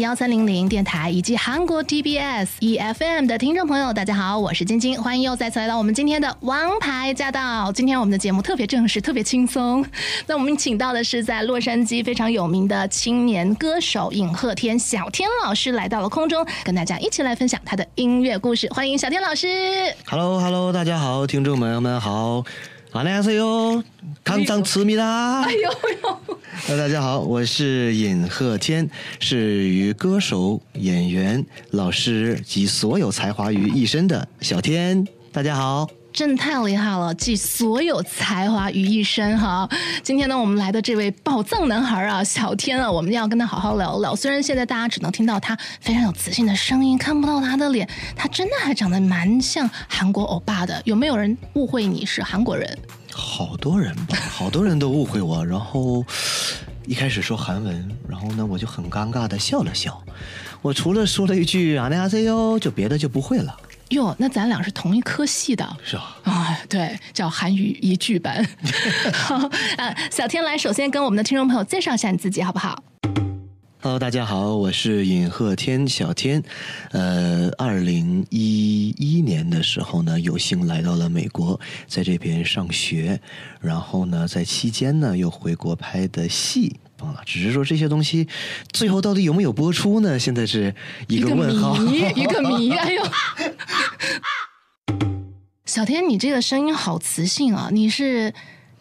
[0.00, 7.70] 幺三零零电台以及韩国 TBS EFM 的听众朋友，大家好，我是晶晶，欢迎又再次来到我们今天的《王牌驾到》。
[7.72, 9.84] 今天我们的节目特别正式，特别轻松。
[10.26, 18.68] 那我们请到的是在洛杉矶非常有名的青年歌手尹赫天小天老师来到了空中，跟大家一起来分享他的音乐故事。
[18.72, 19.46] 欢迎小天老师。
[20.06, 22.44] Hello，Hello，大家好，听众朋友们好。
[22.94, 23.82] 好，大家好哟，
[24.22, 25.42] 康藏慈米啦！
[25.42, 26.76] 哎呦呦！
[26.78, 35.04] 大家好，我是尹鹤天，是与歌手、演员、老师及所有才华于一身的小天。
[35.32, 35.90] 大家好。
[36.14, 39.68] 真的太厉害了，集所有才华于一身哈！
[40.00, 44.14] 今天呢，我们来的这位宝藏男孩啊，小天啊，我们要跟他好好聊聊。
[44.14, 50.80] 虽然现在大家只能听到他非常有磁性的声音，看不到他的脸，他真的还长得蛮像韩国欧巴的。
[50.84, 52.78] 有没有人误会你是韩国人？
[53.12, 55.44] 好多人吧，好多人都误会我。
[55.44, 56.04] 然后
[56.86, 60.00] 一开始说韩文，然后呢，我就很尴尬的笑了笑。
[60.62, 63.54] 我除了说了一句“안녕하세요”，就别的就不会了。
[63.90, 66.16] 哟，那咱俩是同一科系的，是吧？
[66.24, 68.44] 啊，对，叫韩语一剧班。
[69.12, 69.36] 好
[69.76, 72.82] 啊，小天来，首先跟我们的听众朋友介绍一下你自己，好不好
[73.82, 76.42] ？Hello，大家好，我是尹鹤天，小天。
[76.92, 83.20] 呃，二零一一年的时候呢，有幸来到了美国，在这边上学，
[83.60, 86.80] 然后呢，在期间呢，又回国拍的戏。
[87.24, 88.28] 只是说这些东西
[88.72, 90.18] 最后到底有没有播出呢？
[90.18, 90.74] 现在是
[91.08, 92.72] 一个问号，一个谜，一个谜。
[92.76, 93.02] 哎呦，
[95.66, 97.68] 小天，你这个声音好磁性啊！
[97.72, 98.34] 你是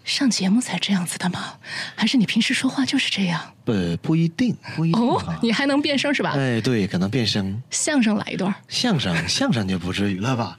[0.04, 1.54] 上节目才这样子的吗？
[1.96, 3.54] 还是你平时说话就是这样？
[3.64, 5.02] 不，不一定，不一定。
[5.02, 6.34] 哦，你还能变声是吧？
[6.36, 7.62] 哎，对，可能变声。
[7.72, 8.54] 相声来一段。
[8.68, 10.58] 相声，相声就不至于了吧？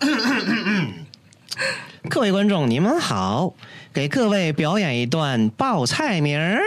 [2.10, 3.54] 各位观众，你们好。
[3.96, 6.60] 给各位表演一段报菜名儿：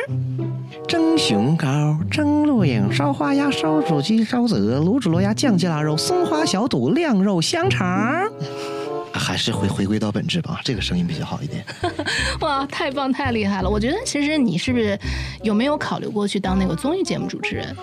[0.87, 8.27] 蒸熊羔、蒸鹿影、烧花鸭、烧煮鸡、烧子鹅、卤煮螺鸭、酱鸡腊肉、松花小肚、晾肉香肠。
[9.13, 11.63] 还是回回归到本质吧，这个声音比较好一点。
[12.41, 13.69] 哇，太棒，太厉害了！
[13.69, 14.97] 我觉得其实你是不是
[15.43, 17.75] 有没有考虑过去当那个综艺节目主持人？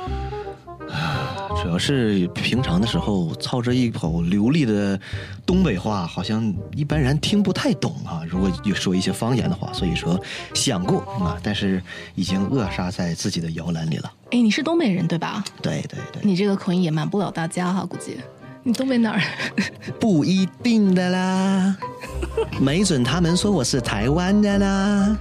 [1.63, 4.99] 主要是平常的时候操着一口流利的
[5.45, 8.23] 东北话，好像一般人听不太懂啊。
[8.29, 10.21] 如果有说一些方言的话，所以说
[10.55, 11.83] 想过啊，但是
[12.15, 14.13] 已经扼杀在自己的摇篮里了。
[14.31, 15.43] 哎，你是东北人对吧？
[15.61, 18.19] 对对对，你这个口音也瞒不了大家哈，估计
[18.63, 19.21] 你东北哪儿？
[19.99, 21.77] 不一定的啦，
[22.61, 25.17] 没准他们说我是台湾的啦。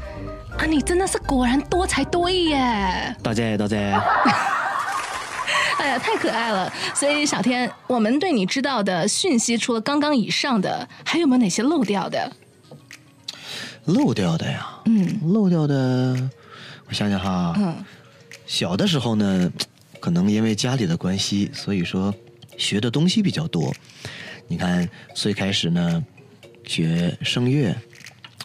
[0.57, 3.15] 啊，你真的是果然多才多艺耶！
[3.23, 3.93] 多谢多谢。
[5.79, 6.71] 哎呀，太可爱了！
[6.95, 12.31] 所以小天，我们对你知道的讯息，除了刚刚以上的，还有没有哪些漏掉的？
[13.85, 16.29] 漏掉的呀，嗯，漏掉的，
[16.87, 17.75] 我想想哈，嗯，
[18.47, 19.51] 小的时候呢，
[19.99, 22.13] 可能因为家里的关系，所以说
[22.57, 23.73] 学的东西比较多。
[24.47, 26.03] 你看，最开始呢，
[26.65, 27.75] 学声乐、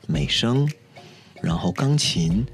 [0.07, 0.69] 美声，
[1.41, 2.45] 然后钢琴、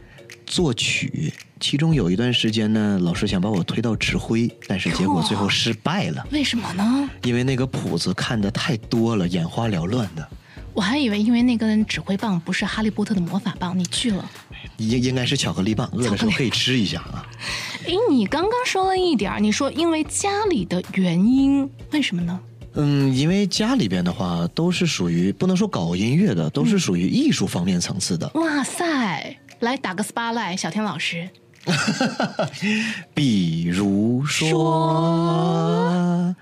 [0.47, 1.33] 作曲。
[1.59, 6.27] 其中有一段时间呢，老师想把我推到指挥，但是结果最后失败了。
[6.31, 7.09] 为什么呢？
[7.25, 10.29] 因为那个谱子看得太多了，眼花缭乱的。
[10.75, 14.31] 我还以为因为那根指挥棒不是哈利波特的魔法棒，你去了。
[14.77, 17.27] 应应该是巧克力棒，饿的时候可以吃一下啊。
[17.89, 22.39] 哎，你刚刚说了一点，你说因为家里的原因，为什么呢？
[22.75, 28.31] 嗯，因为家里边的话都是属于不能说搞音乐的，都是属于艺术方面层次的。
[28.35, 31.27] 嗯、哇塞，来打个 SPA 来，小天老师。
[33.13, 36.33] 比如说，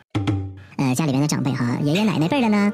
[0.76, 2.72] 呃，家里边的长辈哈，爷爷奶奶辈的呢，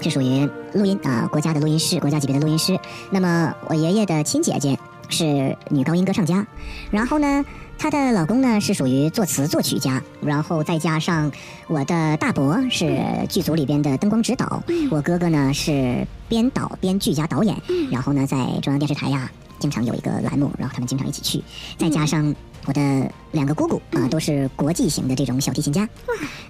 [0.00, 2.78] 就属于录音啊，国家的录音师，国家级别的录音师。
[3.10, 4.78] 那么我爷爷的亲姐姐
[5.08, 6.44] 是女高音歌唱家，
[6.90, 7.44] 然后呢，
[7.78, 11.30] 她的老公呢是属于作词作曲家，然后再加上
[11.68, 17.56] 我的大伯是剧组里边的灯光指导，我哥哥呢是编导、编剧加导演，
[17.92, 19.30] 然后呢在中央电视台呀。
[19.58, 21.42] 经常有一个栏目，然后他们经常一起去，
[21.78, 22.34] 再加上
[22.66, 25.88] 我的两个姑姑啊、呃，都是国际型的这种小提琴家。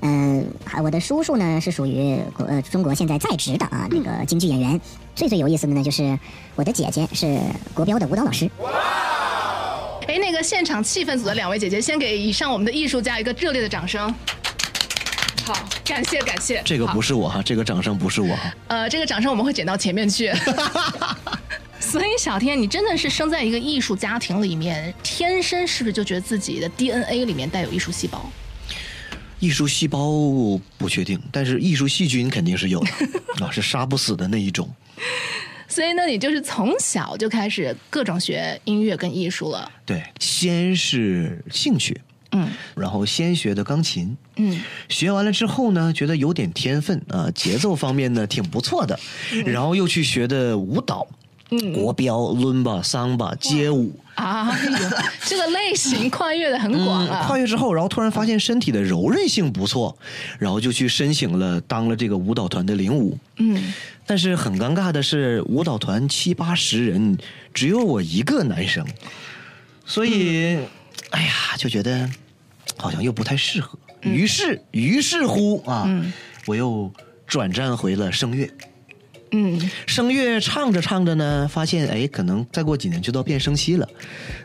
[0.01, 0.43] 呃，
[0.83, 4.81] 我的叔叔呢是属于国呃中国现在在职的啊那个京剧演员。
[5.15, 6.19] 最最有意思的呢，就是
[6.57, 7.39] 我的姐姐是
[7.73, 8.51] 国标的舞蹈老师。
[10.09, 14.13] 哎，那个现场气氛组的两位姐姐，先给以上我们的艺术家一个热烈的掌声。
[15.47, 15.55] 好，
[15.85, 16.63] 感谢感谢。
[16.65, 18.37] 这个不是我哈，这个掌声不是我。
[18.67, 20.33] 呃，这个掌声我们会剪到前面去。
[21.81, 28.31] 所以小天，你真的是生在一个艺术家庭里面，天生是不是就觉得自己的 DNA 里面带有艺术细胞？
[29.39, 30.09] 艺术细胞
[30.79, 32.91] 不确定，但是艺术细菌肯定是有的。
[33.45, 34.69] 啊，是杀不死的那一种。
[35.69, 39.71] 所以呢，你就是从小就开始各种学音乐跟艺术了？
[39.85, 42.01] 对，先是兴趣，
[42.31, 48.99] 嗯，然后先学的钢琴，嗯，学完了之后呢，觉得有点天分啊，节奏方面呢挺不错的，
[49.45, 51.07] 然后又去学的舞蹈，
[51.51, 53.93] 嗯，国标、伦巴、桑巴、街舞。
[54.15, 54.57] 啊，
[55.25, 57.23] 这个类型跨越的很广啊。
[57.23, 59.97] 嗯，跨越之后，然后突然发现身体的柔韧性不错，
[60.39, 63.73] 然后就去申请了当了这个舞蹈团的领舞，嗯，
[64.07, 67.19] 但是很尴尬的是，舞蹈团七八十人，
[67.53, 68.87] 只有我一个男生，
[69.85, 70.67] 所以，嗯，
[71.11, 72.09] 哎呀，就觉得。
[72.77, 76.13] 好像又不太适合，于是，于是乎啊，嗯、
[76.45, 76.93] 我又
[77.25, 78.51] 转战回了声乐。
[79.37, 83.89] 嗯，声乐唱着唱着呢，发现哎，可能再过几年就到变声期了。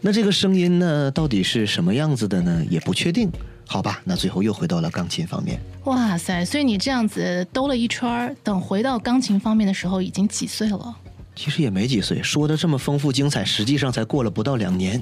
[0.02, 2.66] 那这个声音呢，到底是什么样子的呢？
[2.72, 3.30] 也不确定。
[3.68, 5.60] 好吧，那最后又回到了钢琴方面。
[5.84, 10.96] 哇塞，所以你这样子兜了一圈，等回到钢琴方面的时候，已经几岁了？
[11.36, 15.02] 其实也没几岁，说的这么丰富精彩，实际上才过了不到两年。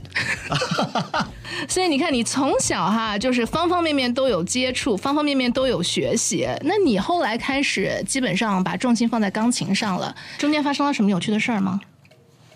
[1.67, 6.47] 所以你看，你从小哈就是方方面面都有接触，方方面面都有学习。
[6.61, 11.79] 那你后来开始基本上把重心放在钢琴上了，中间发生了什么有趣的事儿吗？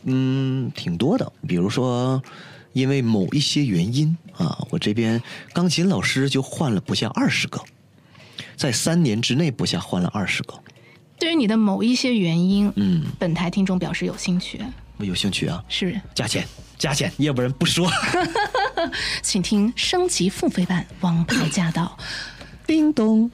[0.03, 1.31] 嗯，挺多的。
[1.47, 2.21] 比如说，
[2.73, 5.21] 因为某一些原因啊，我这边
[5.53, 7.61] 钢琴老师就换了不下二十个，
[8.55, 10.53] 在三年之内不下换了二十个。
[11.19, 14.59] 对于你的某一些原因，嗯，本台听众表示有兴趣。
[14.97, 16.43] 我有兴趣啊，是价钱
[16.81, 17.87] 加钱，要不然不说。
[19.21, 21.95] 请听升级付费版《王牌驾到》。
[22.65, 23.29] 叮咚。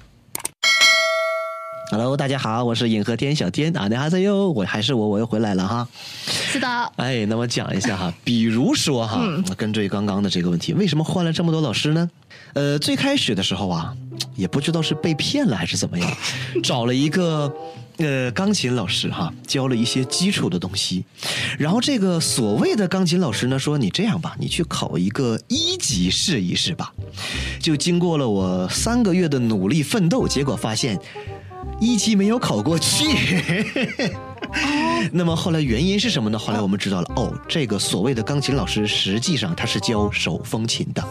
[1.90, 5.88] Hello，大家好，我是影和天小天啊，你好，哟，我还是我，我又回来了哈。
[6.26, 6.68] 是的。
[6.98, 12.10] 哎，那我讲一下哈，比如说哈，嗯、跟着刚刚的这个问题，为什么换了这么多老师呢？
[12.52, 13.96] 呃，最开始的时候啊，
[14.36, 16.18] 也不知道是被骗了还是怎么样，
[16.62, 17.50] 找了一个
[17.98, 21.04] 呃钢琴老师哈，教了一些基础的东西，
[21.58, 26.94] 然后这个所谓的钢琴老师呢说，你这样吧，你去考一个一级试一试吧。
[27.60, 31.00] 就经过了我三个月的努力奋斗，结果发现。
[31.80, 33.06] 一级没有考过去，
[35.14, 36.40] 那么后来原因是什么呢？
[36.40, 41.04] 后来我们知道了，哦，这个所谓的钢琴老师实际上他是教手风琴的。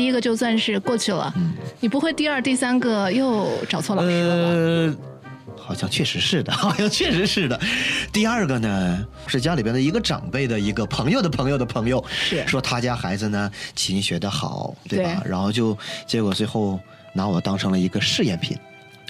[0.00, 4.48] 第一个就算是过去了，嗯，你不会第二、第三个又找错老师了吧？
[4.48, 4.96] 呃，
[5.58, 7.60] 好像确实是的，好像确实是的。
[8.10, 15.20] 第二个呢，是家里边的一个长辈的一个朋友的朋友的朋友，是说他家孩子呢琴学得好，对吧？
[15.22, 15.30] 对。
[15.30, 15.76] 然后就
[16.06, 16.80] 结果最后。
[17.12, 18.56] 拿我当成了一个试验品，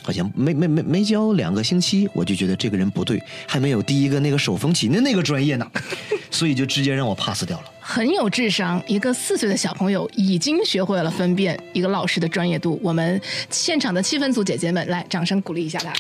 [0.03, 5.71] 好像没没没没教两个星期，我就觉得这个人不对，还没有第一个那个手风琴的那个专业呢，
[6.33, 7.65] 所以就直接让我 pass 掉了。
[7.93, 12.79] 很有智商，一个四岁的小朋友已经学会了分辨一个老师的专业度。
[12.85, 13.21] 我们
[13.51, 15.93] 现场的气氛组姐姐们，来掌声鼓励一下他。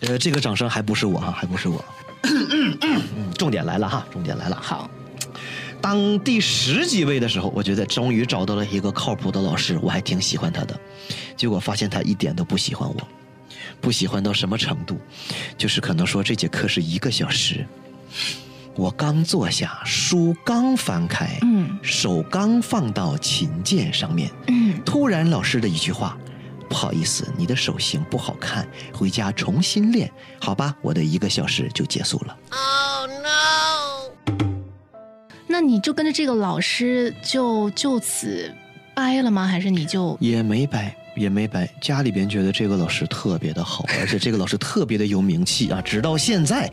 [0.00, 1.84] 呃，这个掌声还不是我哈，还不是我。
[3.38, 4.58] 重点来了哈，重点来了。
[4.60, 4.90] 好。
[5.80, 10.76] 当第十几位的时候，我觉得终于找到了一个靠谱的老师，我还挺喜欢他的。
[11.36, 13.08] 结果发现他一点都不喜欢我，
[13.80, 14.98] 不喜欢到什么程度？
[15.56, 17.64] 就是可能说这节课是一个小时，
[18.76, 26.18] 我刚坐下，书刚翻开，嗯，手刚放到琴键上面，嗯，突然老师的一句话
[26.68, 32.36] ：“不好意思，你的手型不好看，回家重新练，好吧？”我的一个小时就结束了。
[32.50, 34.34] Oh no！
[35.46, 38.52] 那你就跟着这个老师就就此
[38.92, 39.46] 掰了吗？
[39.46, 41.68] 还是你就也没掰，也没掰。
[41.80, 45.80] 家里边觉得这个老师特别的好，而且这个老师特别的有名气啊！
[45.80, 46.68] 直到现在，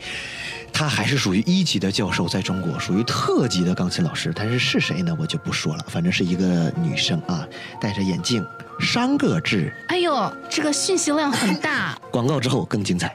[0.72, 4.32] 他还是属于一级的教授，在中国属于特级的钢琴老师。
[4.34, 5.14] 但是是谁呢？
[5.18, 5.84] 我就不说了。
[5.88, 7.46] 反正是一个女生啊，
[7.80, 8.44] 戴着眼镜，
[8.80, 9.72] 山个痣。
[9.88, 11.96] 哎呦，这个信息量很大。
[12.10, 13.14] 广告之后更精彩。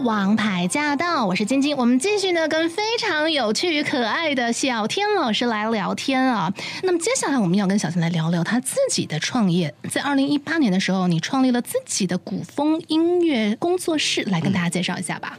[0.00, 1.76] 王牌驾到，我是晶晶。
[1.76, 6.52] 我们继续呢，跟非常有趣可爱的小天老师来聊天啊。
[6.82, 9.72] 那么接下来我们要跟小天来聊聊他自己的创业。
[9.90, 15.38] 在二零一八年的时候，你创立了自己的古风音乐工作室，来跟大家介绍一下吧。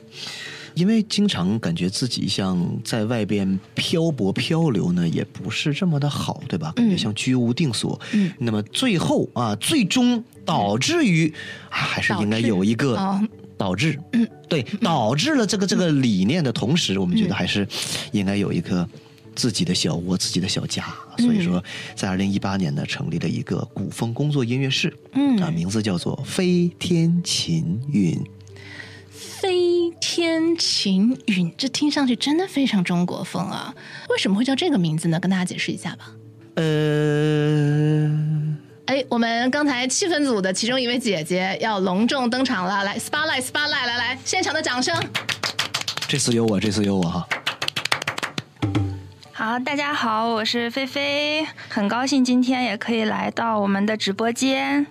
[0.75, 6.72] 因为经常感觉自己像在外边漂泊漂流呢，也不是这么的好，对吧？
[6.75, 8.00] 感觉像居无定所。
[8.13, 8.31] 嗯。
[8.39, 11.33] 那么最后啊，最终导致于、嗯、
[11.69, 13.19] 还是应该有一个。
[13.63, 17.65] 导致，嗯，对，导致了这个这个理念的同时，我们觉得还是
[18.12, 18.86] 应该有一个
[19.34, 20.84] 自己的小窝、自己的小家。
[21.17, 21.63] 所以说，
[21.96, 28.22] 在二零一八年呢，成立了一个古风工作音乐室，嗯，啊，名字叫做飞天琴韵。
[29.10, 33.74] 飞天琴韵，这听上去真的非常中国风啊！
[34.10, 35.22] 为什么会叫这个名字呢？
[35.22, 36.12] 跟大家解释一下吧。
[36.55, 38.12] 呃。
[38.85, 44.93] 哎，我们刚才气氛组的其中一位姐姐要隆重登场了，来，spotlight spotlight，来来，现场的掌声。
[46.05, 47.25] 这次有我，这次有我哈。
[49.31, 54.85] 好，大家好，我是菲菲，很高兴今天也可以来到我们的直播间。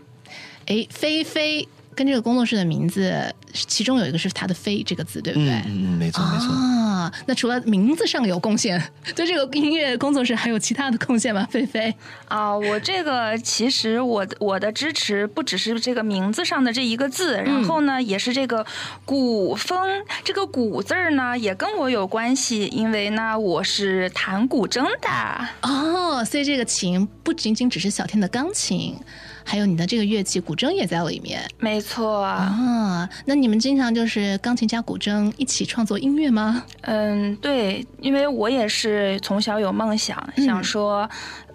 [0.66, 1.68] 哎，菲菲。
[1.94, 5.50] 跟这个工作室的名字，其中有一个是他的“飞”这个字，对不对？
[5.66, 6.48] 嗯嗯，没错没错。
[6.48, 8.80] 啊，那除了名字上有贡献，
[9.14, 11.46] 对这个音乐工作室还有其他的贡献吗？
[11.50, 11.94] 菲菲
[12.28, 18.64] 啊，我这个其实我我的支持不只是这个名字上的这一个字，嗯、然后呢，也是这个
[19.04, 25.48] 古风这个“古”字儿呢，也跟我有关系，因为呢，我是弹古筝的。
[25.62, 28.96] 哦，所以这个琴不仅仅只是小天的钢琴。
[29.44, 33.08] 还有你的这个乐器古筝也在里面，没错啊。
[33.24, 36.64] 那你们经常就是钢琴加古筝一起创作音乐吗？
[36.82, 41.08] 嗯，对，因为我也是从小有梦想，嗯、想说，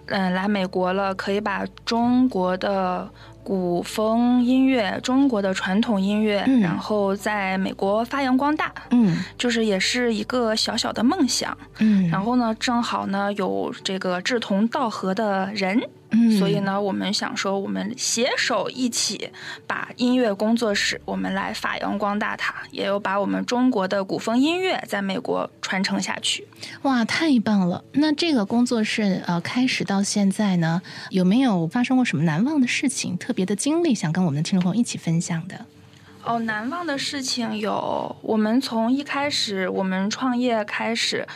[0.06, 3.08] 嗯，来美国了可以把中国的
[3.42, 8.72] 古风音乐、中国的传统音乐，嗯、然后在美国发扬光大。
[8.90, 11.56] 嗯，就是也是一个小小的梦想。
[11.78, 15.80] 嗯，然后呢，正好呢有这个志同道合的人。
[16.10, 19.30] 嗯，所以呢，我们想说，我们携手一起
[19.66, 26.46] 把音乐工作室，我们来发扬光大它，也有把我们中国的古风音乐在美国传承下去。
[26.82, 27.84] 哇，太棒了！
[27.92, 35.66] 那这个工作室呃，开始到现在呢，有没有发生过什么难忘的事情、特别的经历，想跟我们的听众朋友一起分享的？
[36.24, 41.26] 哦，难忘的事情有，我们从一开始我们创业开始。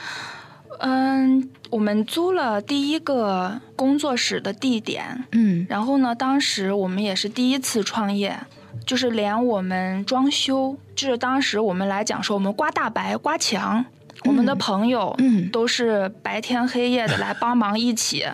[0.84, 8.36] 嗯，我们租了第一个工作室的地点，嗯，然后呢，当时我们也是第一次创业，
[8.84, 13.84] 就是连我们装修，就是当时我们来讲说，我们刮大白、刮墙。
[14.24, 18.24] 我们的朋友，嗯，都是白天黑夜的来帮忙一起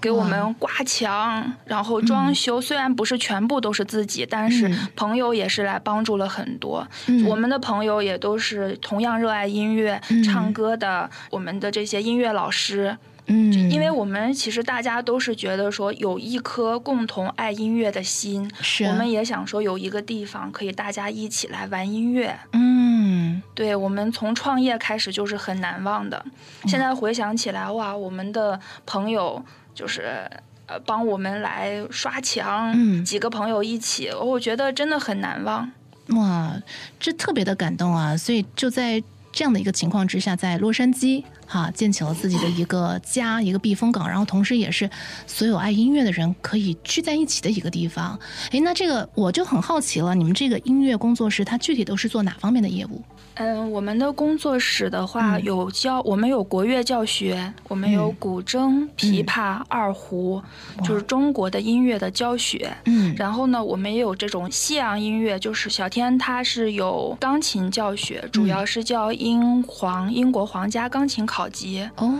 [0.00, 2.60] 给我们刮墙，然后装修。
[2.60, 6.86] 虽然不是全部都是自己，但是朋友也是来帮助了很多。
[7.26, 12.96] 我们的朋友也都是同样热爱音乐、唱歌的，我们的这些音乐老师。
[13.28, 22.38] 嗯，因为我们其实大家都是觉得说有一颗共同爱音乐的心，是，我们也想说有一个地方可以大家一起来玩音乐。
[22.52, 26.24] 嗯，对，我们从创业开始就是很难忘的，
[26.66, 29.44] 现在回想起来，哇，我们的朋友
[29.76, 30.28] 就是
[30.66, 35.70] 呃帮我们来刷墙，嗯，几个朋友一起，我觉得真的很难忘。
[36.08, 36.56] 哇，
[36.98, 38.16] 这特别的感动啊！
[38.16, 39.02] 所以就在
[39.32, 41.22] 这样的一个情况之下，在洛杉矶。
[41.48, 44.90] 哈，建起了自己的一个家，一个避风港，然后同时也是
[45.28, 48.18] 所有爱音乐的人可以聚在一起的一个地方。
[48.50, 53.00] 诶，那这个我就很好奇了，你们这个音乐工作室，它具体都是做哪方面的业务？
[53.36, 60.42] 嗯，我们的工作室的话有教，嗯、我们有国乐教学，我们有古筝、琵琶、嗯、二胡，
[60.82, 62.74] 就是中国的音乐的教学。
[62.86, 71.88] 嗯，然后呢，我们也有这种西洋音乐，就是小天他是有钢琴教学，主要是教英皇、英国皇家钢琴考级。
[71.96, 72.12] 哦。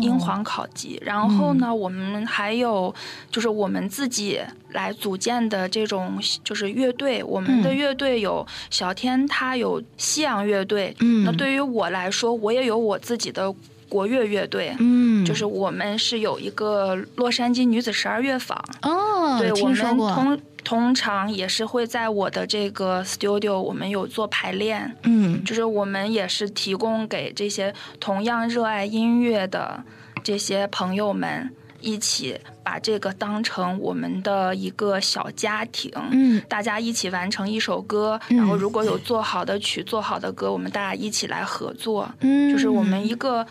[0.00, 2.94] 英皇考级，然后呢，嗯、我们还有
[3.30, 13.52] 就是我们自己来组建的这种就是乐队，我们的乐队有小天，他有西洋乐队，嗯，那对于我来说，我也有我自己的
[13.92, 19.76] 国乐乐队，嗯，就是我们是有一个洛杉矶女子十二乐坊，哦，对，我们
[20.14, 20.40] 通。
[20.64, 29.82] 通常也是会在我的这个 studio，我们有做排练，嗯，就是我们也是提供给这些同样热爱音乐的
[30.22, 43.44] 这些朋友们，一起把这个当成我们的一个小家庭，嗯，大家一起完成一首歌，嗯，然后如果有做好的曲、做好的歌，我们大家一起来合作，嗯，就是我们一个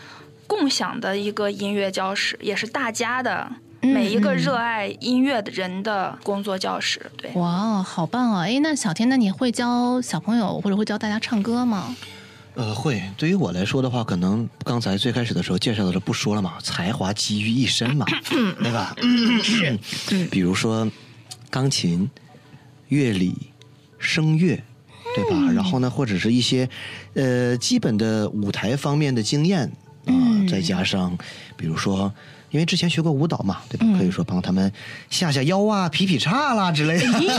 [0.52, 3.50] 共享的一个音乐教室，也是大家的。
[3.80, 7.32] 每一个热爱音乐的人的工作教室，对。
[7.32, 8.42] 哇，好棒啊！
[8.42, 11.96] 哎，那小天，那你会教小朋友或者会教大家唱歌吗？
[12.54, 13.02] 呃，会。
[13.16, 18.04] 对于我来说的话，可能刚才最开始的时候介绍的时候不说了嘛，才华集于一身嘛，
[18.62, 18.94] 对吧？
[19.42, 19.76] 是。
[20.30, 20.88] 比如说，
[21.50, 22.08] 钢琴、
[22.88, 23.34] 乐理、
[23.98, 24.62] 声乐，
[25.16, 25.50] 对吧？
[25.52, 26.68] 然后呢，或者是一些
[27.14, 29.72] 呃基本的舞台方面的经验
[30.06, 30.12] 啊，
[30.48, 31.16] 再加上
[31.56, 32.12] 比如说。
[32.52, 33.86] 因为之前学过舞蹈嘛，对吧？
[33.88, 34.70] 嗯、可以说帮他们
[35.08, 37.06] 下下腰啊、劈劈叉啦之类的。
[37.10, 37.30] 哎呦！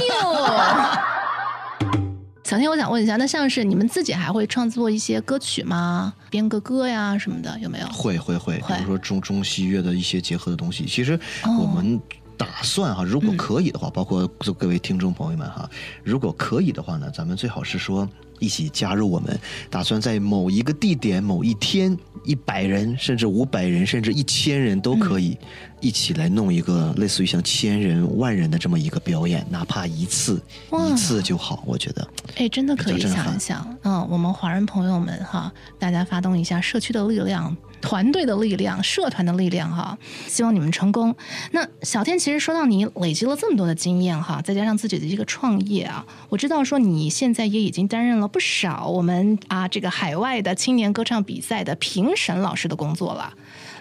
[2.43, 6.11] 小天，我想问一下，那像是你们自己还会创作一些歌曲吗？
[6.31, 7.85] 编个歌呀什么的，有没有？
[7.89, 10.83] 会会会，会比如说中中西乐的一些结合的东西。
[10.87, 12.01] 其实我们
[12.35, 14.27] 打算哈，如果可以的话，嗯、包括
[14.57, 15.69] 各位听众朋友们哈，
[16.03, 18.09] 如果可以的话呢，咱们最好是说。
[18.43, 25.37] 一起加入我们，打算在某一个地点、某一天，一百人甚至五百人甚至一千人都可以
[25.79, 30.41] 一起来弄一个类似于像千人万人的这么一个表演，哪怕一次
[30.89, 32.05] 一次就好，我觉得。
[32.35, 37.55] 哎，真的可以想一想，嗯，我们华人朋友们哈，大家发动一下社区的力量。
[37.83, 41.13] 团队的力量，社团的力量，哈，希望你们成功。
[41.51, 53.33] 那小天，其实说到你累积了这么多的经验，哈，再加上自己的一个创业啊，我知道说你现在也已经担任了不少我们啊这个海外的青年歌唱比赛的评审老师的工作了。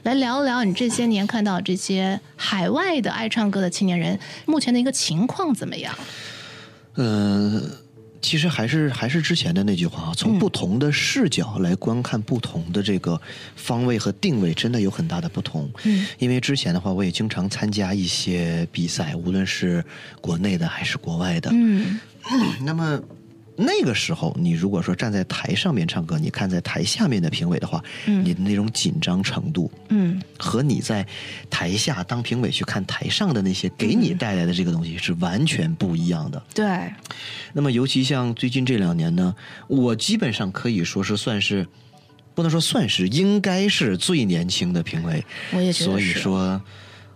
[0.02, 5.94] 来聊一聊你这些年看到这些海外的爱唱歌的青年人目前的一个情况怎么样？
[6.96, 7.70] 嗯、
[8.22, 13.20] 其实还是还是之前的那句话啊，从不同的视角来观看不同的这个
[13.56, 15.70] 方位和定位，真的有很大的不同。
[15.82, 19.84] 嗯，因为之前的话，我也经常参加一些比赛，无论是
[20.20, 21.50] 国内的还是国外的。
[21.52, 22.00] 嗯，
[22.64, 22.98] 那么。
[23.56, 31.06] 那个时候，你如果说站在台上面唱歌，你看在台下面的评委的话，嗯，你的那种紧张程度，嗯，和你在
[31.50, 36.42] 台下当评委去看台上的那些给你带来的这个东西是完全不一样的。
[36.54, 36.64] 对。
[37.52, 39.34] 那么，尤其像最近这两年呢，
[39.68, 41.66] 我基本上可以说是算是，
[42.34, 45.24] 不能说算是，应该是最年轻的评委。
[45.52, 45.90] 我也觉得是。
[45.90, 46.60] 所以说。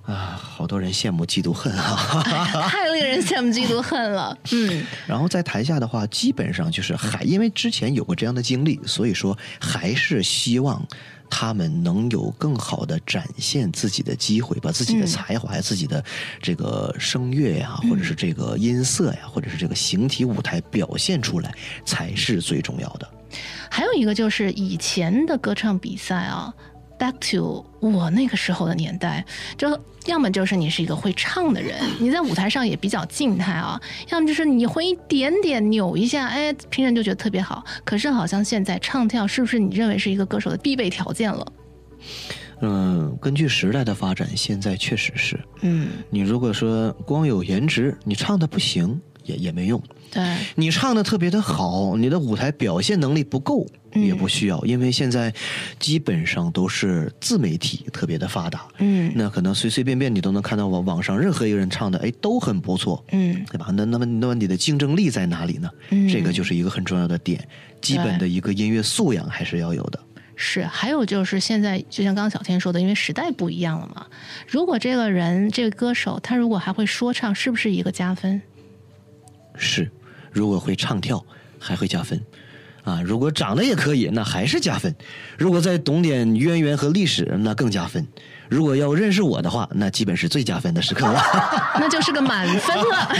[0.07, 2.23] 啊，好多人羡慕嫉妒恨啊！
[2.71, 4.39] 太令人羡慕嫉妒恨了。
[4.53, 10.81] 嗯，然后在台下的话，基本上就是还因为之前有过这样的经历，所以说还是希望
[11.29, 16.05] 他们能有更好的展现自己的机会，把自己的才华、自己的
[16.41, 21.53] 这个声乐呀，或者是这个音色呀，或者是这个形体舞台表现出来，
[21.85, 23.11] 才是最重要的。
[23.69, 26.55] 还有一个就是以前的歌唱比赛啊。
[26.99, 29.25] Back to 我那个时候的年代，
[29.59, 33.79] 就要么就是你是一个会唱的人， 你在舞台上也比较静态啊；
[34.11, 37.63] 要么就是你会一点点扭一下，哎，评审就觉得特别好。
[37.85, 41.53] 可是好像现在唱跳是不是你认为是一个歌手的必备条件了？
[42.63, 45.39] 嗯，根据时代的发展，现在确实是。
[45.61, 49.83] 嗯，你如果说光有颜值，你唱的不行也也没用。
[50.11, 50.23] 对，
[50.55, 53.67] 你唱的特别的好，你的舞台表现能力不够。
[53.95, 55.33] 也不需要，因为现在
[55.79, 63.69] 基本上都是自媒体特别的发达，嗯，那可能随随便便你都能看到网网上任何一个人唱的，哎，都很不错，嗯，对吧？
[63.73, 65.71] 那那么那么你的竞争力在哪里呢？
[65.89, 67.43] 嗯，这个就是一个很重要的点，
[67.81, 69.99] 基本的一个音乐素养还是要有的。
[70.35, 74.07] 是，还有就是现在就像刚刚小天说的，因为时代不一样了嘛。
[74.47, 78.43] 如果这个人这个歌手他如果还会说唱，是不是一个加分？
[79.57, 79.91] 是，
[80.33, 81.25] 如果会唱跳
[81.59, 82.21] 还会加分。
[82.85, 84.93] 啊，如果长得也可以，那还是加分；
[85.37, 88.07] 如果再懂点渊源和历史，那更加分。
[88.49, 91.21] 如果要认识我的话，那基本是最加分的时刻了，
[91.81, 93.11] 那就是个满分了。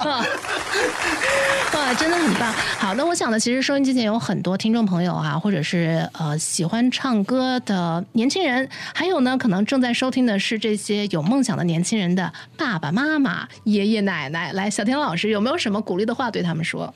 [1.72, 2.52] 哇，真的很棒。
[2.78, 14.52] 好，那我想呢，其实收音机前有很多听众朋友啊，或者是呃喜欢唱歌的年轻人，还有呢，可能正在收听的是这些有梦想的年轻人的爸爸妈妈、爷爷奶奶。
[14.52, 16.92] 来，小天老师有没有什么鼓励的话对他们说？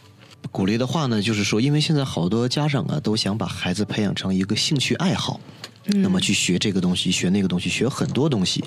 [0.52, 5.40] 鼓励的话呢，就是说，因为现在好多家长啊，都想把孩子培养成一个兴趣爱好，
[5.88, 8.62] 那么去学这个东西，学那个东西，学很多东西。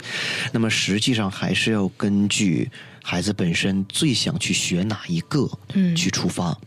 [0.51, 2.69] 那么实际上还是要根据
[3.03, 6.57] 孩子本身最想去学哪一个，嗯，去出发。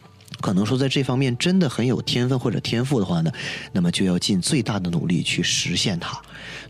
[0.40, 3.32] 可能说在这方面真的很有天分或者天赋的话呢，
[3.72, 6.20] 那么就要尽最大的努力去实现它，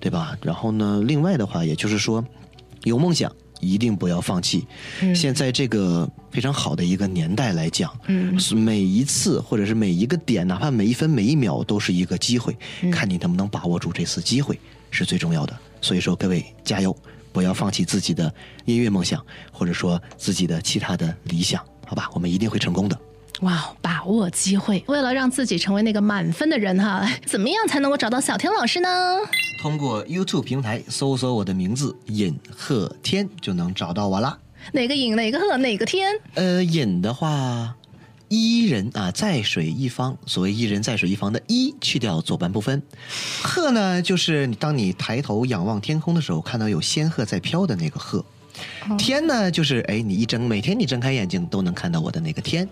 [0.01, 0.37] 对吧？
[0.43, 2.25] 然后呢，另外的话，也就是说，
[2.85, 3.31] 有梦想。
[3.61, 4.67] 一定不要放弃。
[5.01, 5.15] 嗯。
[5.15, 14.59] 现在这个非常好的一个年代来讲，嗯，每一次或者是每一个点，哪怕每一分每一秒都是一个机会，嗯，看你能不能把握住这次机会
[14.91, 15.57] 是最重要的。
[15.81, 16.97] 所以说，各位加油，
[17.33, 18.33] 不要放弃自己的
[18.65, 22.09] 音乐梦想，或者说自己的其他的理想，好吧？
[22.15, 22.99] 我们一定会成功的。
[23.45, 28.89] 哇，把握机会，为了让自己成为那个满分的人哈， 怎么样才能够找到小天老师呢？
[29.61, 34.39] 通过 YouTube 平台搜索我的名字尹鹤天就能找到我啦。
[34.73, 35.15] 哪个尹？
[35.15, 35.59] 哪个鹤？
[35.59, 36.11] 哪个天？
[36.35, 37.75] 呃，尹的话，
[38.29, 40.17] 伊人啊，在水一方。
[40.25, 42.83] 所谓伊人在水一方的“伊”，去掉左半部分。
[43.43, 48.25] 鹤呢，就是当你抬头仰望天空的时候，看到有仙鹤在飘的那个鹤。
[48.89, 48.97] 哦。
[48.97, 52.67] 天呢，就是哎，你一睁，每天你睁开眼睛都能看到我的那个天。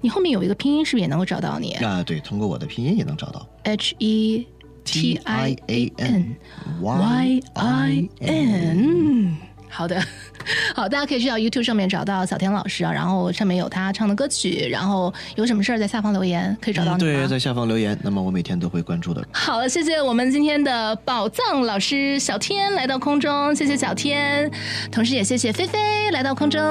[0.00, 1.72] 你后面有一个拼音，是不是也能够找到你？
[1.74, 3.46] 啊，对，通过我的拼音也能找到。
[3.64, 4.46] H E
[4.84, 6.36] T I A N
[6.80, 9.36] Y I N。
[9.68, 10.02] 好的。
[10.76, 16.98] 好，大家可以去到 YouTube 上面找到小天老师啊，然后上面有他唱的歌曲，然后有什么事儿在下方留言可以找到你。
[17.00, 19.26] 对，在下方留言，那么我每天都会关注的。
[19.32, 24.48] 好了，谢谢我们今天的宝藏老师小天来到空中，谢谢小天，
[24.92, 26.62] 同时也谢谢菲菲来到空中，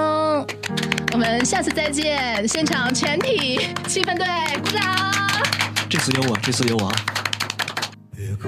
[1.11, 4.25] 我们下次再见，现场全体气氛队
[4.63, 4.81] 鼓掌。
[5.89, 6.89] 这次有我，这次有我。
[8.15, 8.47] 别哭，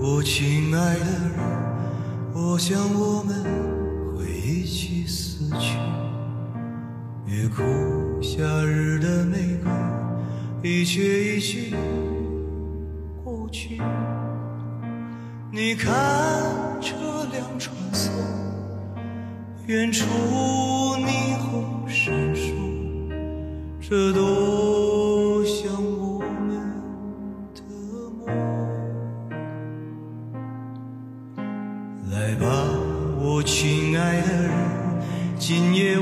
[0.00, 1.51] 我亲爱的人，
[2.44, 3.44] 我想我们
[4.16, 5.78] 会一起死去。
[7.24, 7.62] 别哭，
[8.20, 9.70] 夏日的玫瑰，
[10.68, 11.76] 一切已经
[13.22, 13.80] 过去。
[15.52, 15.92] 你看
[16.80, 16.96] 车
[17.30, 18.10] 辆穿梭，
[19.66, 20.04] 远处
[20.96, 22.52] 霓虹闪烁，
[23.80, 25.31] 这多
[33.44, 34.52] 亲爱的人，
[35.38, 35.98] 今夜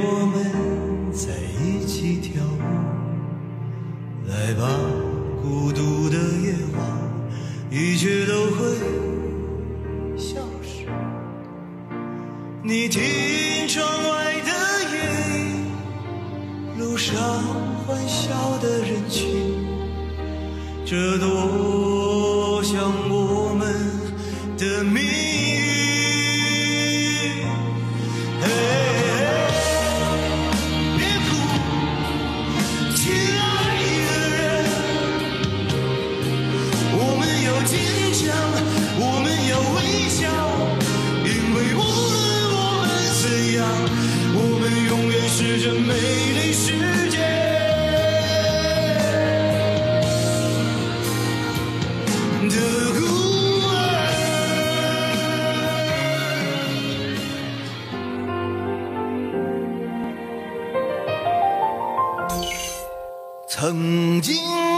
[63.63, 64.35] 曾经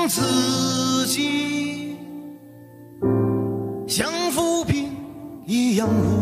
[0.09, 1.96] 自己
[3.87, 4.96] 像浮萍
[5.46, 6.21] 一样无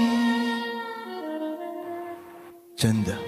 [2.81, 3.20] 真的。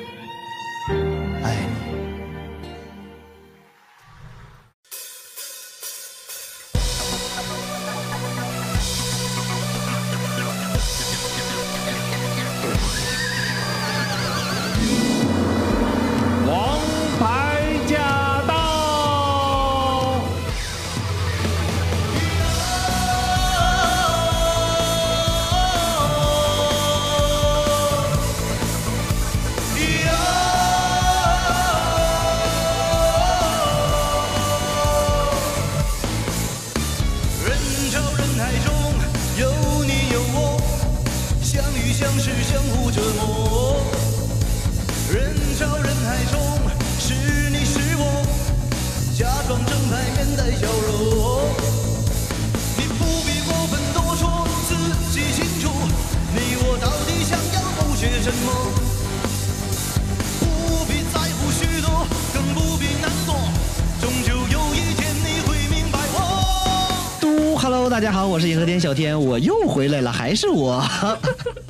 [68.79, 70.83] 小天，我又回来了，还是我。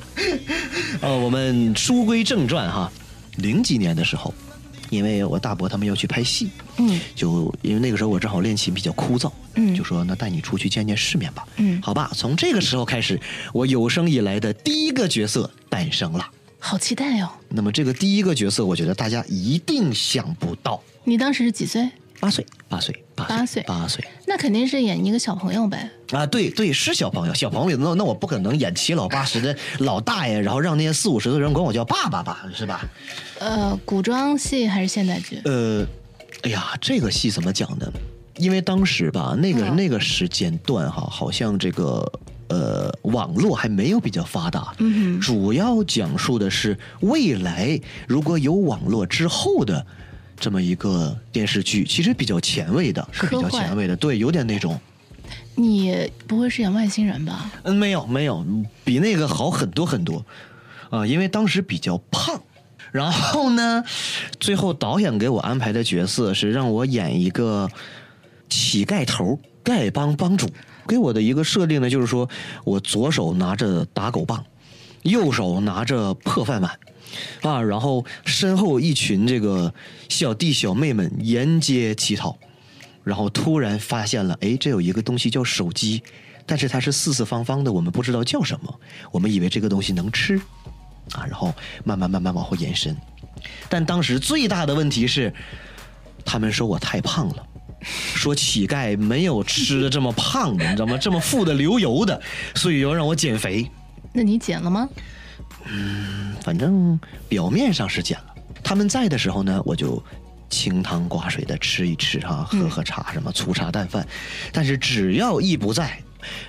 [1.00, 2.90] 呃，我们书归正传哈。
[3.36, 4.32] 零几年的时候，
[4.90, 12.10] 因为我大伯他们要去拍戏，嗯，就因为那个时候我正好练琴比较枯燥，嗯，就说那带你出去见见世面吧，嗯，好吧。
[12.14, 13.20] 从这个时候开始，
[13.52, 16.28] 我有生以来的第一个角色诞生了。
[16.58, 17.28] 好期待哦！
[17.50, 20.80] 那么这个第一个角色，我觉得大家一定想不到。
[21.04, 21.90] 你当时是几岁？
[22.24, 24.02] 八岁，八岁，八岁，八岁。
[24.26, 25.90] 那肯定是演一个小朋友呗。
[26.10, 27.76] 啊，对对，是小朋友，小朋友。
[27.76, 32.80] 那那我不可能演七老八十的老大爷，然后让那些四五十的人管我叫爸爸吧，是吧？
[33.40, 35.38] 呃，古装戏还是现代剧？
[35.44, 35.86] 呃，
[36.44, 37.86] 哎呀，这个戏怎么讲呢？
[38.38, 42.10] 因为当时吧，那个、嗯、那个时间段哈，好像这个
[42.48, 49.86] 呃网络还没有比较发达，嗯，主要讲述的是未来如果有网络之后的。
[50.44, 54.78] 这么一个电视剧，其实比较前卫的，是比较前卫的，对，有点那种。
[55.54, 57.50] 你不会是演外星人吧？
[57.62, 58.44] 嗯，没有，没有，
[58.84, 60.22] 比那个好很多很多，
[60.90, 62.38] 啊，因为当时比较胖。
[62.92, 63.82] 然后呢，
[64.38, 67.66] 最后导演给我安排的角色是让我演一个
[68.50, 70.46] 乞丐头，丐帮帮主。
[70.86, 72.28] 给我的一个设定呢，就是说
[72.64, 74.44] 我左手拿着打狗棒，
[75.04, 76.70] 右手拿着破饭碗。
[77.42, 79.72] 啊，然后身后一群这个
[80.08, 82.36] 小弟小妹们沿街乞讨，
[83.02, 86.02] 然后突然发现了，哎，这有一个东西叫手机，
[86.46, 90.38] 但是它是四四方方的，我们不知道叫什么，我们以为这个东西能吃，
[91.12, 91.52] 啊，然后
[91.84, 92.96] 慢慢慢慢往后延伸，
[93.68, 95.32] 但当时最大的问题是，
[96.24, 97.46] 他们说我太胖了，
[98.14, 100.96] 说乞丐没有吃的这么胖的，你知道吗？
[100.96, 102.20] 这么富的流油的，
[102.54, 103.70] 所以要让我减肥。
[104.12, 104.88] 那你减了吗？
[105.66, 108.34] 嗯，反正表面上是减了。
[108.62, 110.02] 他们在的时候呢，我就
[110.50, 114.06] 清汤寡水的吃一吃哈，喝喝茶什么粗茶淡饭。
[114.52, 115.98] 但是只要一不在，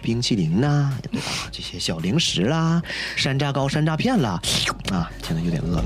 [0.01, 1.25] 冰淇淋呐，对吧？
[1.51, 2.81] 这些小零食啦，
[3.15, 4.39] 山楂糕、山楂片啦，
[4.91, 5.85] 啊，现在有点饿了。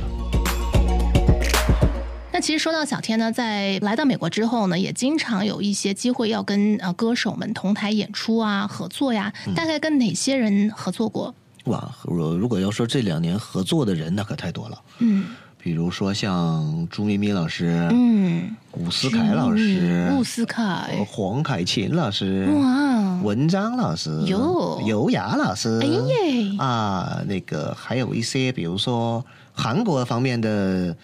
[2.32, 9.34] 那其实说到小天呢，在来到美国之后呢，也经常有一些机会要跟呃歌手们同台演出啊，合作呀。
[9.56, 11.34] 大概跟哪些人合作过？
[11.70, 14.82] 哇，如如果要说这两年合作的人，那可太多了。
[15.00, 15.26] 嗯，
[15.58, 30.96] 比如说像朱咪咪老师，嗯，伍思凯老师，伍思凯，黄凯芹老师，哇，文章老师，有，尤雅老师，哎耶，啊，那个还有一些，比如说韩国方面的，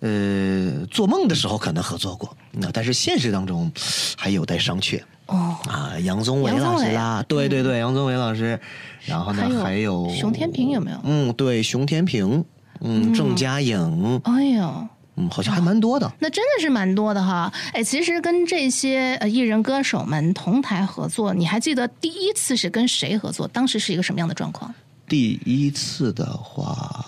[0.00, 3.70] 呃，做梦的时候可能合作过，那但是现实当中
[4.16, 5.00] 还有待商榷。
[5.26, 8.58] 哦啊，杨宗纬老师啦，对对对，杨宗纬老师，
[9.04, 10.98] 然后呢还有熊天平有没有？
[11.04, 12.42] 嗯，对，熊天平，
[12.80, 16.10] 嗯，郑嘉颖，哎呦，嗯，好像还蛮多的。
[16.18, 17.52] 那真的是蛮多的哈。
[17.74, 23.46] 哎，其实跟这些呃艺人歌手们同台合作，你还记得第一次是跟谁合作？
[23.48, 24.72] 当时是一个什么样的状况？
[25.06, 27.04] 第一次的话，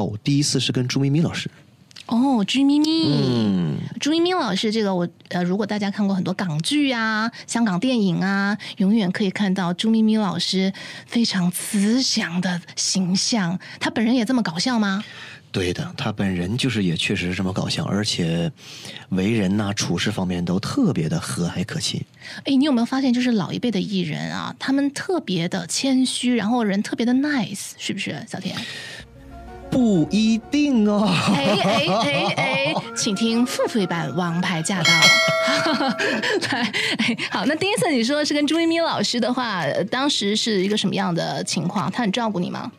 [0.00, 1.50] 哦，第一次是跟朱咪咪老师。
[2.06, 10.72] 哦，朱咪咪，嗯，朱咪咪老师，这个我呃，如果大家看过很多港剧啊、香港电影啊，永远可以看到朱咪咪老师
[11.06, 13.56] 非常慈祥的形象。
[13.78, 15.04] 他本人也这么搞笑吗？
[15.52, 18.50] 对的，他本人就是也确实是这么搞笑，而且
[19.10, 22.00] 为人呐、啊、处事方面都特别的和蔼可亲。
[22.44, 28.56] 哎，你有没有发现，就是老一辈的艺人啊，他们特别的谦虚，然后人特别的 nice，是不是，小天？
[29.70, 31.08] 不一定哦。
[31.34, 34.90] 哎哎哎哎，请听付费版《王牌驾到》
[36.52, 36.72] 来。
[37.30, 41.90] 好，那第一次你说是跟朱一咪老师的话，当时是一个什么样的情况？
[41.90, 42.70] 他很照顾你吗？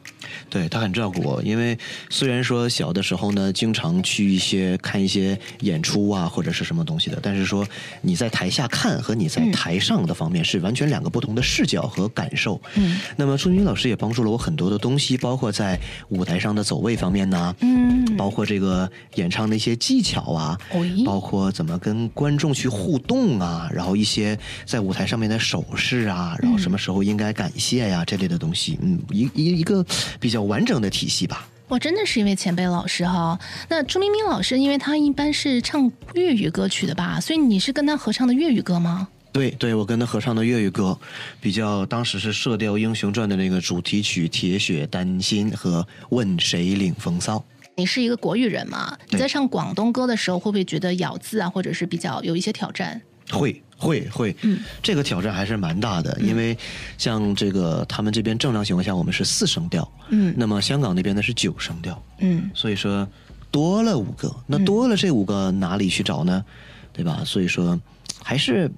[0.49, 1.77] 对，他很照顾我，因为
[2.09, 7.65] 虽然说小的时候呢，经常去一些看一些演出啊，或者是什么东西的，但是说
[8.01, 12.61] 你在台下看和你在台上的方面是完全两个不同的视角和感受。
[12.75, 20.57] 嗯，那么朱咪咪老师也帮助了我很多的东西，包括在舞台上的走位方面呢，嗯，包括这个演唱的一些技巧啊，
[21.05, 29.85] 包括怎么跟观众去互动啊，然后一些在舞台上面的手势啊，然后什么时候应该感谢呀、啊、这类的东西，嗯，一一一个
[30.21, 30.41] 比较。
[30.51, 31.47] 完整的体系吧。
[31.69, 33.39] 哇，真的是一位前辈老师哈。
[33.69, 39.07] 那朱咪咪老师，因为他一般是唱粤语歌曲的吧，所以你是跟他合唱的粤语歌吗？
[39.31, 40.99] 对，对，我跟他合唱的粤语歌，
[41.39, 47.37] 比较当时是《射雕英雄传》的那个主题曲《铁血丹心》和《问谁领风骚》。
[47.77, 48.97] 你是一个国语人嘛？
[49.09, 53.01] 你在唱广东歌的时候，会不会觉得咬字啊，或者是比较有一些挑战？
[53.31, 56.57] 会会会，嗯，这个挑战还是蛮大的，因为
[56.97, 63.07] 像这个他们这边正常情况下我们是四声调，嗯，那么香港那边呢是九声调，嗯，所以说
[63.49, 66.45] 多了五个，那多了这五个哪里去找呢？
[66.93, 67.23] 对吧？
[67.25, 67.79] 所以说
[68.21, 68.69] 还是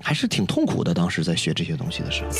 [0.00, 2.30] 还是挺痛苦的，当时在学这些东西的时候。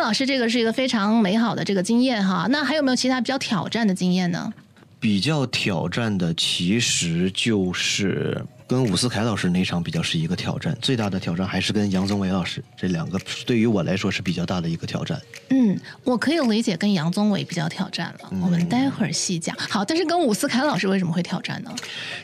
[0.00, 2.46] 老师，这个是一个非常美好的这个经验哈。
[2.50, 4.52] 那还有没有其他比较挑战的经验呢？
[5.00, 15.20] 比较挑战的其实就是跟伍思凯老师那场比较是一个挑战，最大的挑战还是跟杨宗纬老师这两个，对于我来说是比较大的一个挑战。
[15.50, 19.54] 嗯，我可以理解跟杨宗纬比较挑战了，嗯、我们待会儿细讲。
[19.58, 21.70] 好，但是跟伍思凯老师为什么会挑战呢？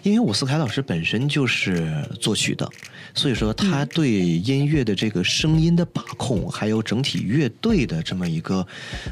[0.03, 2.67] 因为伍思凯老师本身就是作曲的，
[3.15, 8.67] 所以说他对音乐的这个声音的把控，嗯、还有整体乐队的这么一个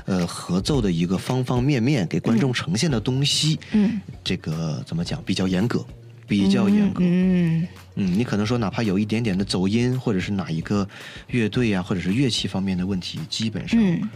[0.07, 5.85] 呃合奏的一个方方面面给观众呈现的东西，嗯，这个怎么讲比较严格。
[6.29, 10.87] 比较严格，嗯嗯，你可能说哪怕有一点点的走音，或者是哪一个
[11.29, 14.09] 乐队啊，或者是乐器方面的问题，基本上，嗯，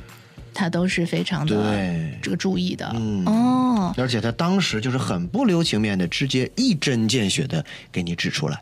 [0.52, 2.18] 他都是非常的对。
[2.20, 3.24] 这个注意的，嗯。
[3.24, 8.60] 哦，而且他当时就是很不留情面的，直接一针见血的给你指出来，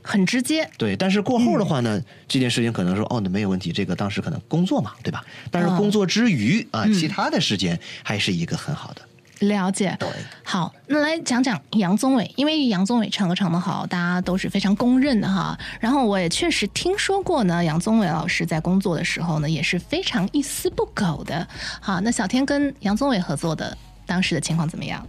[0.00, 0.96] 很直接，对。
[0.96, 5.24] 但是过后的话呢，嗯、这件事情可能说哦，那没有问题，这个当时可能工作嘛，对吧？
[5.50, 9.02] 但是工作之余、哦、啊，其他的时间还是一个很好的。
[9.42, 10.08] 了解，对
[10.44, 15.58] 好，那来讲讲杨宗纬，因为杨宗纬唱歌唱得好，大家都是非常公认的哈。
[15.80, 21.46] 然后我也确实听说过呢，杨宗纬老师在工作的时候呢，也是非常一丝不苟的。
[21.80, 23.76] 好，那小天跟杨宗纬合作的
[24.06, 25.06] 当时的情况怎么样？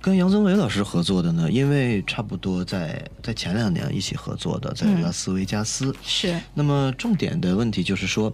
[0.00, 6.40] 跟杨宗纬老师合作的呢，因为差不多在在前两年一起合作的，在拉斯维加斯、嗯、是。
[6.54, 8.32] 那么重点的问题就是说，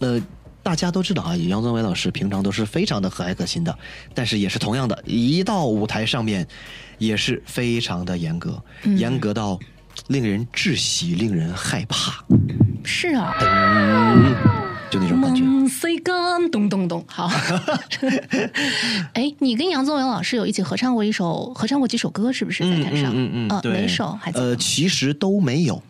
[0.00, 0.20] 呃。
[0.68, 3.74] 大家都知道啊，杨宗纬老师平常都是非常的和蔼可亲的，
[4.12, 6.46] 但是也是同样的，一到舞台上面，
[6.98, 9.58] 也是非常的严格，嗯、严格到
[10.08, 12.22] 令人窒息、令人害怕。
[12.84, 14.36] 是啊，嗯、
[14.90, 15.42] 就那种感觉。
[16.52, 17.30] 咚咚咚，好。
[19.14, 23.10] 哎，你跟杨宗纬老师有一起合唱过一首，合唱过几首歌，是不是在台上？
[23.14, 23.72] 嗯嗯，嗯。
[23.72, 24.18] 哪首？
[24.20, 24.30] 还？
[24.32, 25.82] 呃，其实都没有。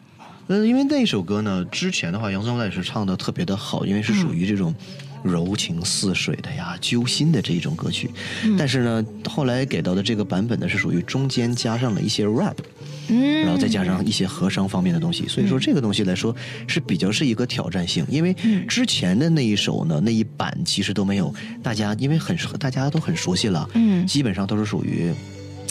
[0.49, 4.75] 呃，因为那首歌呢，之前的话，杨宗纬是唱的特别的好，因为是属于这种
[5.23, 8.11] 柔情似水的呀、揪心的这一种歌曲。
[8.45, 12.57] 嗯、但是呢，后来给到的这个版本呢，是属于中间加上了一些 rap，
[13.09, 15.29] 嗯，然后再加上一些和声方面的东西。
[15.29, 16.35] 所以说这个东西来说
[16.67, 18.35] 是比较是一个挑战性，因为
[18.67, 25.13] 之前的那一首呢，那一版其实都没有大家，因为很大家都很熟悉了，嗯，基本上都是属于。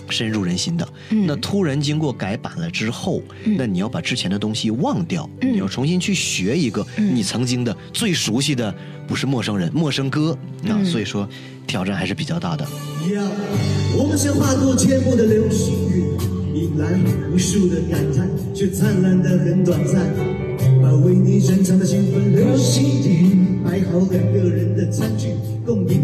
[0.09, 8.73] 深入人心的，嗯、那突然经过改版了之后，嗯、那你要把之前的东西忘掉，嗯、你要重新去学一个你曾经的最熟悉的，
[9.07, 11.27] 不是陌生人，陌生歌，那、嗯、所以说
[11.65, 12.67] 挑战还是比较大的。
[13.97, 16.03] 我们像化作阡陌的流星雨，
[16.53, 16.99] 引来
[17.31, 20.05] 无数的感叹，却灿烂的很短暂。
[20.81, 25.29] 把为你珍藏的兴奋流星雨，摆好两个人的餐具，
[25.65, 25.96] 供一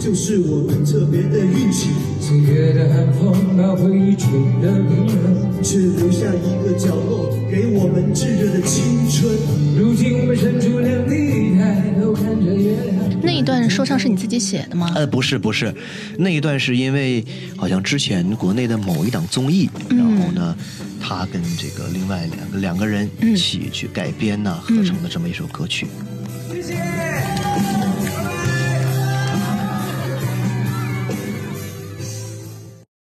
[0.00, 1.90] 就是我们特别的运气。
[2.20, 4.30] 岁月的寒风把回忆吹
[4.62, 9.30] 得冰冷，却留下一个角落给我们炙热的青春。
[9.78, 13.20] 如今我们身处两地，抬头看着月亮。
[13.22, 14.90] 那一段说唱是你自己写的吗？
[14.94, 15.74] 呃，不是，不是，
[16.16, 17.22] 那一段是因为
[17.56, 20.56] 好像之前国内的某一档综艺，然后呢。
[20.58, 25.86] 嗯他跟这个另外两个两个人一起去改编呐、啊，合成的这么一首歌曲。